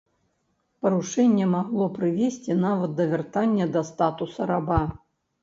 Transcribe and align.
Парушэнне 0.85 1.45
магло 1.55 1.85
прывесці 1.97 2.57
нават 2.65 2.97
да 3.01 3.07
вяртання 3.13 3.69
да 3.77 3.85
статуса 3.93 4.51
раба. 4.55 4.83